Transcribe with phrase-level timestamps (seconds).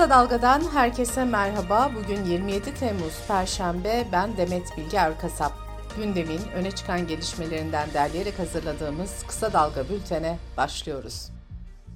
[0.00, 1.90] Kısa Dalga'dan herkese merhaba.
[1.96, 4.06] Bugün 27 Temmuz Perşembe.
[4.12, 5.52] Ben Demet Bilge Erkasap.
[5.96, 11.30] Gündemin öne çıkan gelişmelerinden derleyerek hazırladığımız Kısa Dalga bültene başlıyoruz.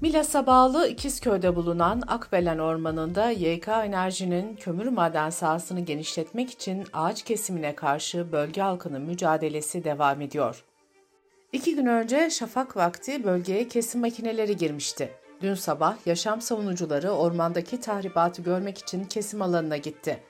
[0.00, 7.74] Milas'a bağlı İkizköy'de bulunan Akbelen Ormanı'nda YK Enerji'nin kömür maden sahasını genişletmek için ağaç kesimine
[7.74, 10.64] karşı bölge halkının mücadelesi devam ediyor.
[11.52, 15.23] İki gün önce şafak vakti bölgeye kesim makineleri girmişti.
[15.44, 20.22] Dün sabah yaşam savunucuları ormandaki tahribatı görmek için kesim alanına gitti.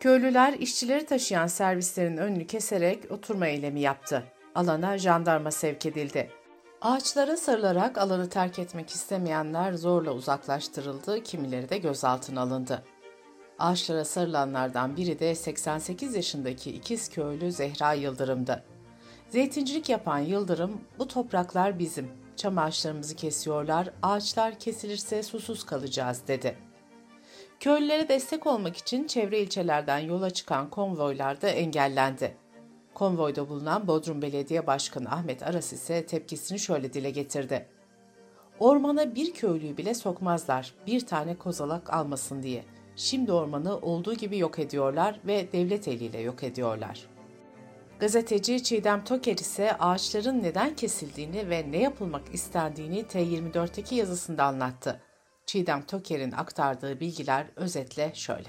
[0.00, 4.24] Köylüler işçileri taşıyan servislerin önünü keserek oturma eylemi yaptı.
[4.54, 6.30] Alana jandarma sevk edildi.
[6.80, 12.82] Ağaçlara sarılarak alanı terk etmek istemeyenler zorla uzaklaştırıldı, kimileri de gözaltına alındı.
[13.58, 18.64] Ağaçlara sarılanlardan biri de 88 yaşındaki ikiz köylü Zehra Yıldırım'dı.
[19.28, 26.58] Zeytincilik yapan Yıldırım, bu topraklar bizim, çam ağaçlarımızı kesiyorlar, ağaçlar kesilirse susuz kalacağız dedi.
[27.60, 32.36] Köylülere destek olmak için çevre ilçelerden yola çıkan konvoylar da engellendi.
[32.94, 37.66] Konvoyda bulunan Bodrum Belediye Başkanı Ahmet Aras ise tepkisini şöyle dile getirdi.
[38.58, 42.64] Ormana bir köylüyü bile sokmazlar, bir tane kozalak almasın diye.
[42.96, 47.15] Şimdi ormanı olduğu gibi yok ediyorlar ve devlet eliyle yok ediyorlar.''
[48.00, 55.00] Gazeteci Çiğdem Toker ise ağaçların neden kesildiğini ve ne yapılmak istendiğini T24'teki yazısında anlattı.
[55.46, 58.48] Çiğdem Toker'in aktardığı bilgiler özetle şöyle.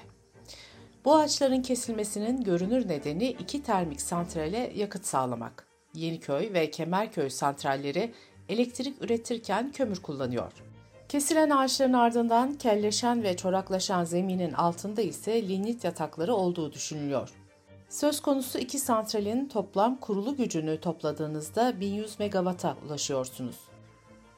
[1.06, 5.68] Bu ağaçların kesilmesinin görünür nedeni iki termik santrale yakıt sağlamak.
[5.94, 8.14] Yeniköy ve Kemerköy santralleri
[8.50, 10.52] elektrik üretirken kömür kullanıyor.
[11.10, 17.30] Kesilen ağaçların ardından kelleşen ve çoraklaşan zeminin altında ise lignit yatakları olduğu düşünülüyor.
[17.90, 23.56] Söz konusu iki santralin toplam kurulu gücünü topladığınızda 1100 megawata ulaşıyorsunuz.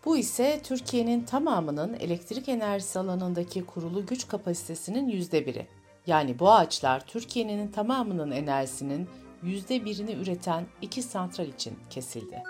[0.06, 5.68] Bu ise Türkiye'nin tamamının elektrik enerjisi alanındaki kurulu güç kapasitesinin yüzde biri.
[6.08, 9.10] Yani bu ağaçlar Türkiye'nin tamamının enerjisinin
[9.44, 12.44] yüzde birini üreten iki santral için kesildi.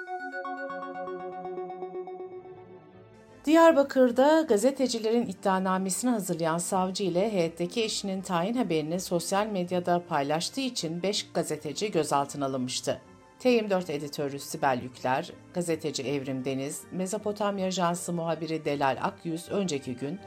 [3.46, 11.32] Diyarbakır'da gazetecilerin iddianamesini hazırlayan savcı ile heyetteki eşinin tayin haberini sosyal medyada paylaştığı için 5
[11.34, 13.02] gazeteci gözaltına alınmıştı.
[13.40, 20.20] T24 editörü Sibel Yükler, gazeteci Evrim Deniz, Mezopotamya Ajansı muhabiri Delal Akyüz önceki gün,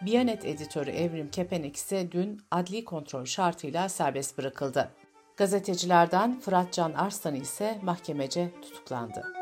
[0.00, 4.90] Biyanet editörü Evrim Kepenek ise dün adli kontrol şartıyla serbest bırakıldı.
[5.36, 9.41] Gazetecilerden Fırat Can Arslan ise mahkemece tutuklandı.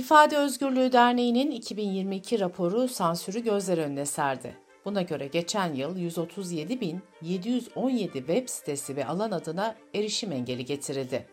[0.00, 4.56] İfade Özgürlüğü Derneği'nin 2022 raporu sansürü gözler önüne serdi.
[4.84, 11.26] Buna göre geçen yıl 137.717 web sitesi ve alan adına erişim engeli getirildi.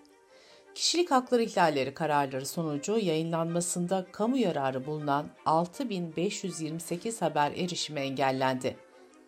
[0.76, 8.78] Kişilik hakları ihlalleri kararları sonucu yayınlanmasında kamu yararı bulunan 6528 haber erişimi engellendi.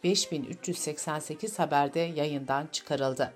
[0.03, 3.33] 5388 haberde yayından çıkarıldı.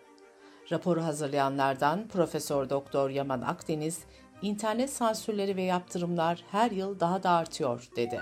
[0.72, 4.00] Raporu hazırlayanlardan Profesör Doktor Yaman Akdeniz,
[4.44, 8.22] internet sansürleri ve yaptırımlar her yıl daha da artıyor, dedi.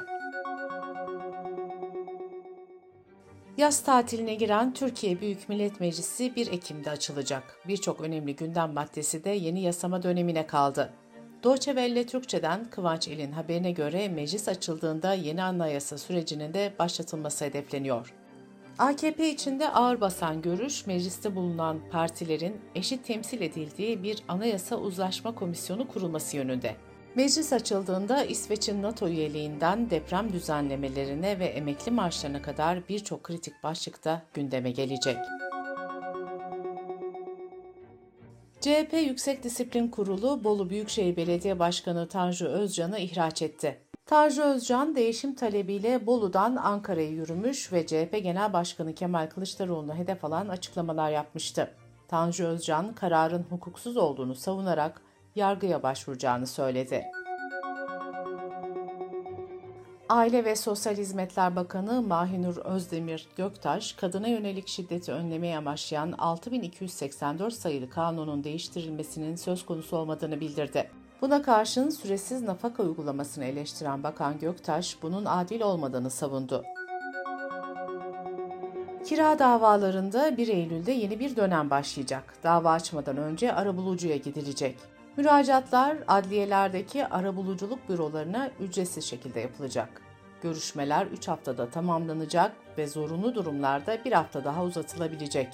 [3.57, 7.57] Yaz tatiline giren Türkiye Büyük Millet Meclisi 1 Ekim'de açılacak.
[7.67, 10.93] Birçok önemli gündem maddesi de yeni yasama dönemine kaldı.
[11.43, 18.13] Deutsche Welle Türkçe'den Kıvanç İl'in haberine göre meclis açıldığında yeni anayasa sürecinin de başlatılması hedefleniyor.
[18.77, 25.87] AKP içinde ağır basan görüş, mecliste bulunan partilerin eşit temsil edildiği bir anayasa uzlaşma komisyonu
[25.87, 26.75] kurulması yönünde.
[27.15, 34.71] Meclis açıldığında İsveç'in NATO üyeliğinden deprem düzenlemelerine ve emekli maaşlarına kadar birçok kritik başlıkta gündeme
[34.71, 35.17] gelecek.
[38.61, 43.90] CHP Yüksek Disiplin Kurulu Bolu Büyükşehir Belediye Başkanı Tanju Özcan'ı ihraç etti.
[44.11, 50.47] Tanju Özcan değişim talebiyle Bolu'dan Ankara'ya yürümüş ve CHP Genel Başkanı Kemal Kılıçdaroğlu'na hedef alan
[50.47, 51.73] açıklamalar yapmıştı.
[52.07, 55.01] Tanju Özcan kararın hukuksuz olduğunu savunarak
[55.35, 57.05] yargıya başvuracağını söyledi.
[60.09, 67.89] Aile ve Sosyal Hizmetler Bakanı Mahinur Özdemir Göktaş, kadına yönelik şiddeti önlemeye amaçlayan 6284 sayılı
[67.89, 71.00] kanunun değiştirilmesinin söz konusu olmadığını bildirdi.
[71.21, 76.63] Buna karşın süresiz nafaka uygulamasını eleştiren Bakan Göktaş bunun adil olmadığını savundu.
[79.05, 82.33] Kira davalarında 1 Eylül'de yeni bir dönem başlayacak.
[82.43, 84.77] Dava açmadan önce arabulucuya gidilecek.
[85.17, 90.01] Müracaatlar adliyelerdeki arabuluculuk bürolarına ücretsiz şekilde yapılacak.
[90.43, 95.47] Görüşmeler 3 haftada tamamlanacak ve zorunlu durumlarda bir hafta daha uzatılabilecek.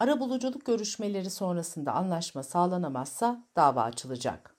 [0.00, 4.56] Arabuluculuk görüşmeleri sonrasında anlaşma sağlanamazsa dava açılacak.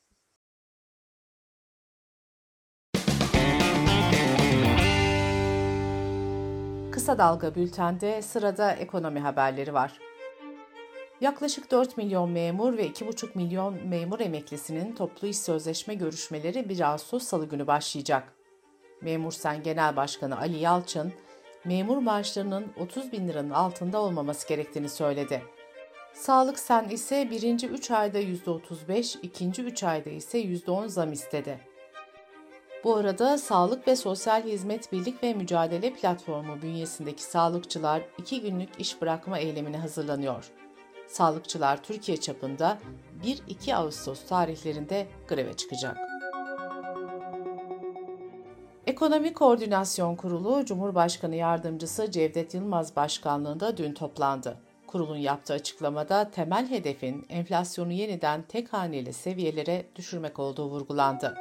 [6.91, 9.99] Kısa Dalga Bülten'de sırada ekonomi haberleri var.
[11.21, 17.23] Yaklaşık 4 milyon memur ve 2,5 milyon memur emeklisinin toplu iş sözleşme görüşmeleri 1 Ağustos
[17.23, 18.33] Salı günü başlayacak.
[19.01, 21.13] Memur Sen Genel Başkanı Ali Yalçın,
[21.65, 25.41] memur maaşlarının 30 bin liranın altında olmaması gerektiğini söyledi.
[26.13, 31.59] Sağlık Sen ise birinci 3 ayda %35, ikinci 3 ayda ise %10 zam istedi.
[32.83, 39.01] Bu arada Sağlık ve Sosyal Hizmet Birlik ve Mücadele Platformu bünyesindeki sağlıkçılar 2 günlük iş
[39.01, 40.51] bırakma eylemine hazırlanıyor.
[41.07, 42.79] Sağlıkçılar Türkiye çapında
[43.23, 46.10] 1-2 Ağustos tarihlerinde greve çıkacak.
[49.01, 54.57] Ekonomi Koordinasyon Kurulu Cumhurbaşkanı Yardımcısı Cevdet Yılmaz Başkanlığında dün toplandı.
[54.87, 61.37] Kurulun yaptığı açıklamada temel hedefin enflasyonu yeniden tek haneli seviyelere düşürmek olduğu vurgulandı.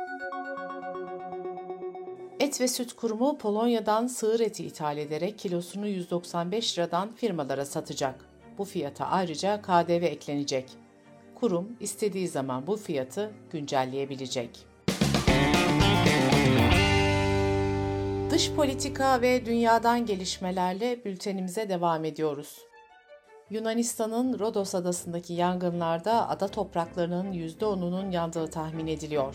[2.41, 8.25] Et ve Süt Kurumu Polonya'dan sığır eti ithal ederek kilosunu 195 liradan firmalara satacak.
[8.59, 10.71] Bu fiyata ayrıca KDV eklenecek.
[11.35, 14.70] Kurum istediği zaman bu fiyatı güncelleyebilecek.
[18.31, 22.59] Dış politika ve dünyadan gelişmelerle bültenimize devam ediyoruz.
[23.51, 29.35] Yunanistan'ın Rodos adasındaki yangınlarda ada topraklarının %10'unun yandığı tahmin ediliyor.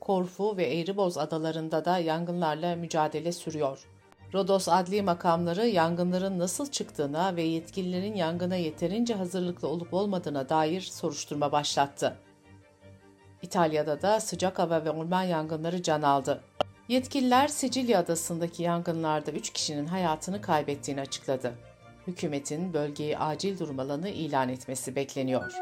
[0.00, 3.88] Korfu ve Eğriboz adalarında da yangınlarla mücadele sürüyor.
[4.34, 11.52] Rodos adli makamları yangınların nasıl çıktığına ve yetkililerin yangına yeterince hazırlıklı olup olmadığına dair soruşturma
[11.52, 12.16] başlattı.
[13.42, 16.40] İtalya'da da sıcak hava ve orman yangınları can aldı.
[16.88, 21.54] Yetkililer Sicilya adasındaki yangınlarda 3 kişinin hayatını kaybettiğini açıkladı.
[22.06, 25.52] Hükümetin bölgeyi acil durum alanı ilan etmesi bekleniyor.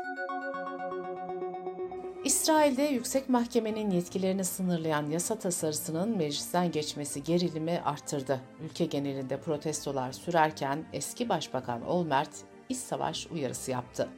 [2.25, 8.41] İsrail'de yüksek mahkemenin yetkilerini sınırlayan yasa tasarısının meclisten geçmesi gerilimi arttırdı.
[8.65, 12.31] Ülke genelinde protestolar sürerken eski başbakan Olmert
[12.69, 14.09] iç savaş uyarısı yaptı.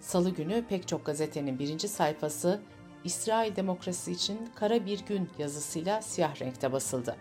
[0.00, 2.60] Salı günü pek çok gazetenin birinci sayfası
[3.06, 7.16] İsrail demokrasi için kara bir gün yazısıyla siyah renkte basıldı.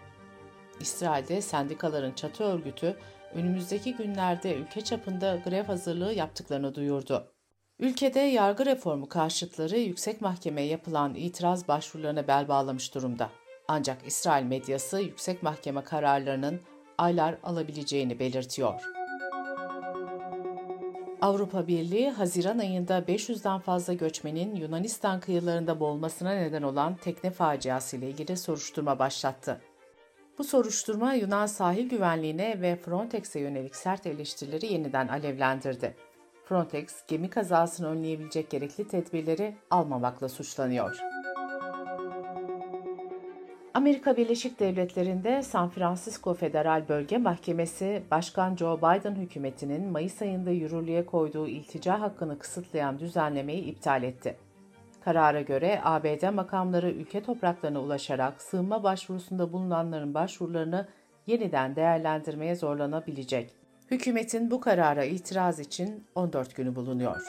[0.80, 2.98] İsrail'de sendikaların çatı örgütü
[3.34, 7.32] önümüzdeki günlerde ülke çapında grev hazırlığı yaptıklarını duyurdu.
[7.80, 13.30] Ülkede yargı reformu karşıtları yüksek mahkemeye yapılan itiraz başvurularına bel bağlamış durumda.
[13.68, 16.62] Ancak İsrail medyası yüksek mahkeme kararlarının
[16.98, 19.05] aylar alabileceğini belirtiyor.
[21.22, 28.10] Avrupa Birliği, Haziran ayında 500'den fazla göçmenin Yunanistan kıyılarında boğulmasına neden olan tekne faciası ile
[28.10, 29.62] ilgili soruşturma başlattı.
[30.38, 35.96] Bu soruşturma Yunan sahil güvenliğine ve Frontex'e yönelik sert eleştirileri yeniden alevlendirdi.
[36.46, 41.15] Frontex, gemi kazasını önleyebilecek gerekli tedbirleri almamakla suçlanıyor.
[43.76, 51.06] Amerika Birleşik Devletleri'nde San Francisco Federal Bölge Mahkemesi, Başkan Joe Biden hükümetinin Mayıs ayında yürürlüğe
[51.06, 54.36] koyduğu iltica hakkını kısıtlayan düzenlemeyi iptal etti.
[55.06, 60.88] Karara göre ABD makamları ülke topraklarına ulaşarak sığınma başvurusunda bulunanların başvurularını
[61.28, 63.52] yeniden değerlendirmeye zorlanabilecek.
[63.92, 67.22] Hükümetin bu karara itiraz için 14 günü bulunuyor.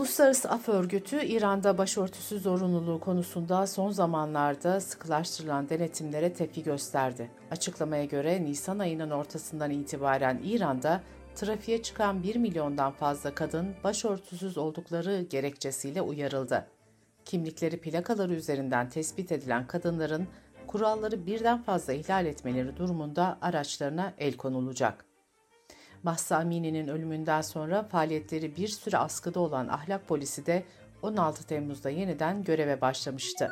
[0.00, 7.30] Uluslararası Af Örgütü, İran'da başörtüsü zorunluluğu konusunda son zamanlarda sıkılaştırılan denetimlere tepki gösterdi.
[7.50, 11.00] Açıklamaya göre Nisan ayının ortasından itibaren İran'da
[11.34, 16.66] trafiğe çıkan 1 milyondan fazla kadın başörtüsüz oldukları gerekçesiyle uyarıldı.
[17.24, 20.28] Kimlikleri plakaları üzerinden tespit edilen kadınların
[20.66, 25.09] kuralları birden fazla ihlal etmeleri durumunda araçlarına el konulacak.
[26.02, 30.62] Mahsa Amini'nin ölümünden sonra faaliyetleri bir süre askıda olan ahlak polisi de
[31.02, 33.50] 16 Temmuz'da yeniden göreve başlamıştı.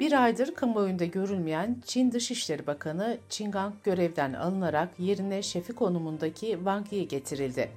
[0.00, 6.92] Bir aydır kamuoyunda görülmeyen Çin Dışişleri Bakanı Qin Gang görevden alınarak yerine şefi konumundaki Wang
[6.92, 7.70] Yi getirildi.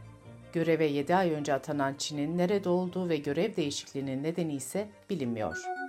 [0.54, 5.85] Göreve 7 ay önce atanan Çin'in nerede olduğu ve görev değişikliğinin nedeni ise bilinmiyor.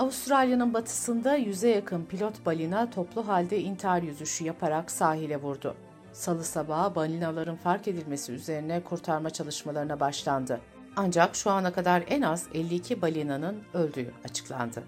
[0.00, 5.74] Avustralya'nın batısında yüze yakın pilot balina toplu halde intihar yüzüşü yaparak sahile vurdu.
[6.12, 10.60] Salı sabahı balinaların fark edilmesi üzerine kurtarma çalışmalarına başlandı.
[10.96, 14.82] Ancak şu ana kadar en az 52 balinanın öldüğü açıklandı.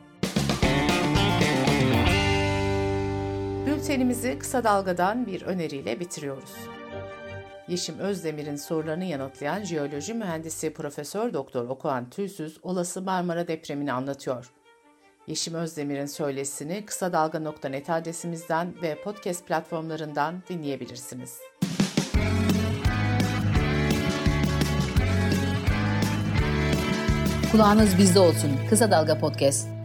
[3.66, 6.54] Bültenimizi kısa dalgadan bir öneriyle bitiriyoruz.
[7.68, 14.52] Yeşim Özdemir'in sorularını yanıtlayan jeoloji mühendisi Profesör Doktor Okuan Tüysüz olası Marmara depremini anlatıyor.
[15.26, 21.38] Yeşim Özdemir'in söylesini kısa dalga.net adresimizden ve podcast platformlarından dinleyebilirsiniz.
[27.52, 28.50] Kulağınız bizde olsun.
[28.70, 29.81] Kısa Dalga Podcast.